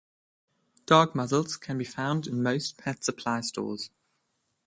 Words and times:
Dog 0.87 1.13
muzzles 1.13 1.57
can 1.57 1.77
be 1.77 1.85
found 1.85 2.25
in 2.25 2.41
most 2.41 2.75
pet 2.75 3.03
supply 3.03 3.41
stores. 3.41 3.91